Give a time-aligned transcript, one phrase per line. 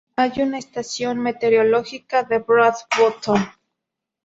[0.15, 3.39] Hay una estación meteorológica en Broad Bottom.